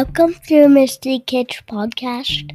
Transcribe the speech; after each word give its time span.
Welcome 0.00 0.34
to 0.48 0.66
Mystery 0.66 1.18
Kids 1.18 1.60
Podcast. 1.68 2.48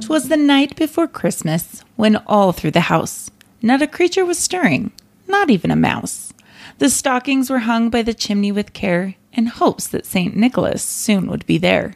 Twas 0.00 0.28
the 0.28 0.36
night 0.36 0.74
before 0.74 1.06
Christmas 1.06 1.84
when 1.94 2.16
all 2.26 2.50
through 2.50 2.72
the 2.72 2.90
house 2.90 3.30
not 3.62 3.82
a 3.82 3.86
creature 3.86 4.24
was 4.24 4.36
stirring, 4.36 4.90
not 5.28 5.48
even 5.48 5.70
a 5.70 5.76
mouse. 5.76 6.32
The 6.78 6.90
stockings 6.90 7.50
were 7.50 7.60
hung 7.70 7.88
by 7.88 8.02
the 8.02 8.12
chimney 8.12 8.50
with 8.50 8.72
care 8.72 9.14
in 9.32 9.46
hopes 9.46 9.86
that 9.86 10.06
St. 10.06 10.34
Nicholas 10.34 10.82
soon 10.82 11.28
would 11.28 11.46
be 11.46 11.58
there. 11.58 11.94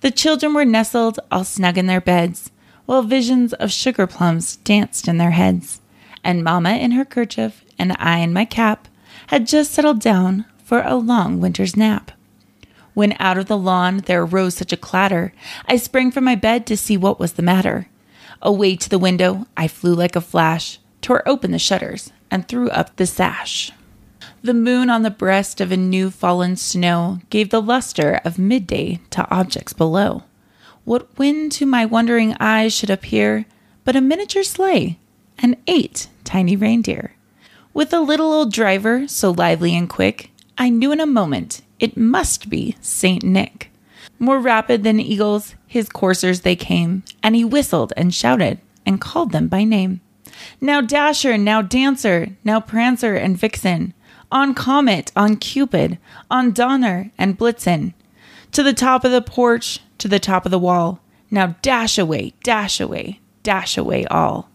The 0.00 0.10
children 0.10 0.54
were 0.54 0.64
nestled 0.64 1.20
all 1.30 1.44
snug 1.44 1.76
in 1.76 1.86
their 1.86 2.00
beds, 2.00 2.50
while 2.86 3.02
visions 3.02 3.52
of 3.52 3.70
sugar 3.70 4.06
plums 4.06 4.56
danced 4.56 5.06
in 5.06 5.18
their 5.18 5.32
heads. 5.32 5.82
And 6.24 6.42
Mamma 6.42 6.76
in 6.76 6.92
her 6.92 7.04
kerchief 7.04 7.62
and 7.78 7.94
I 7.98 8.20
in 8.20 8.32
my 8.32 8.46
cap 8.46 8.88
had 9.26 9.46
just 9.46 9.72
settled 9.72 10.00
down 10.00 10.46
for 10.74 10.82
a 10.84 10.96
long 10.96 11.40
winter's 11.40 11.76
nap. 11.76 12.10
When 12.94 13.14
out 13.20 13.38
of 13.38 13.46
the 13.46 13.56
lawn 13.56 13.98
there 14.06 14.22
arose 14.22 14.56
such 14.56 14.72
a 14.72 14.76
clatter, 14.76 15.32
I 15.66 15.76
sprang 15.76 16.10
from 16.10 16.24
my 16.24 16.34
bed 16.34 16.66
to 16.66 16.76
see 16.76 16.96
what 16.96 17.20
was 17.20 17.34
the 17.34 17.42
matter. 17.42 17.86
Away 18.42 18.74
to 18.74 18.88
the 18.90 18.98
window 18.98 19.46
I 19.56 19.68
flew 19.68 19.94
like 19.94 20.16
a 20.16 20.20
flash, 20.20 20.80
tore 21.00 21.22
open 21.28 21.52
the 21.52 21.60
shutters, 21.60 22.12
and 22.28 22.48
threw 22.48 22.70
up 22.70 22.96
the 22.96 23.06
sash. 23.06 23.70
The 24.42 24.52
moon 24.52 24.90
on 24.90 25.02
the 25.02 25.12
breast 25.12 25.60
of 25.60 25.70
a 25.70 25.76
new 25.76 26.10
fallen 26.10 26.56
snow 26.56 27.20
gave 27.30 27.50
the 27.50 27.62
luster 27.62 28.20
of 28.24 28.36
midday 28.36 28.98
to 29.10 29.30
objects 29.30 29.74
below. 29.74 30.24
What 30.84 31.06
when 31.16 31.50
to 31.50 31.66
my 31.66 31.86
wondering 31.86 32.36
eyes 32.40 32.74
should 32.74 32.90
appear 32.90 33.46
but 33.84 33.94
a 33.94 34.00
miniature 34.00 34.42
sleigh 34.42 34.98
and 35.38 35.56
eight 35.68 36.08
tiny 36.24 36.56
reindeer? 36.56 37.14
With 37.72 37.92
a 37.92 38.00
little 38.00 38.32
old 38.32 38.52
driver 38.52 39.06
so 39.06 39.30
lively 39.30 39.76
and 39.76 39.88
quick, 39.88 40.32
I 40.56 40.68
knew 40.68 40.92
in 40.92 41.00
a 41.00 41.06
moment 41.06 41.62
it 41.80 41.96
must 41.96 42.48
be 42.48 42.76
Saint 42.80 43.24
Nick. 43.24 43.70
More 44.18 44.38
rapid 44.38 44.84
than 44.84 45.00
eagles, 45.00 45.54
his 45.66 45.88
coursers 45.88 46.40
they 46.40 46.54
came, 46.54 47.02
and 47.22 47.34
he 47.34 47.44
whistled 47.44 47.92
and 47.96 48.14
shouted 48.14 48.60
and 48.86 49.00
called 49.00 49.32
them 49.32 49.48
by 49.48 49.64
name. 49.64 50.00
Now 50.60 50.80
Dasher, 50.80 51.36
now 51.36 51.62
Dancer, 51.62 52.28
now 52.44 52.60
Prancer 52.60 53.14
and 53.14 53.36
Vixen, 53.36 53.94
on 54.30 54.54
Comet, 54.54 55.10
on 55.16 55.36
Cupid, 55.36 55.98
on 56.30 56.52
Donner 56.52 57.10
and 57.18 57.38
Blitzen, 57.38 57.94
to 58.52 58.62
the 58.62 58.72
top 58.72 59.04
of 59.04 59.12
the 59.12 59.22
porch, 59.22 59.80
to 59.98 60.08
the 60.08 60.20
top 60.20 60.44
of 60.44 60.50
the 60.50 60.58
wall. 60.58 61.00
Now 61.30 61.56
dash 61.62 61.98
away, 61.98 62.34
dash 62.44 62.80
away, 62.80 63.20
dash 63.42 63.76
away 63.76 64.04
all. 64.06 64.50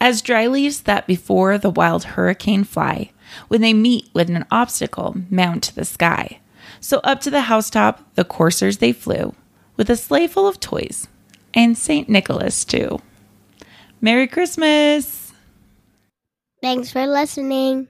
As 0.00 0.22
dry 0.22 0.46
leaves 0.46 0.82
that 0.82 1.06
before 1.06 1.58
the 1.58 1.70
wild 1.70 2.04
hurricane 2.04 2.64
fly, 2.64 3.10
when 3.48 3.60
they 3.60 3.74
meet 3.74 4.08
with 4.12 4.30
an 4.30 4.44
obstacle, 4.50 5.16
mount 5.30 5.64
to 5.64 5.74
the 5.74 5.84
sky. 5.84 6.40
So 6.80 6.98
up 7.04 7.20
to 7.22 7.30
the 7.30 7.42
housetop 7.42 8.14
the 8.14 8.24
coursers 8.24 8.78
they 8.78 8.92
flew, 8.92 9.34
with 9.76 9.90
a 9.90 9.96
sleigh 9.96 10.26
full 10.26 10.46
of 10.46 10.60
toys, 10.60 11.08
and 11.54 11.76
St. 11.76 12.08
Nicholas 12.08 12.64
too. 12.64 13.00
Merry 14.00 14.26
Christmas! 14.26 15.32
Thanks 16.62 16.90
for 16.90 17.06
listening. 17.06 17.88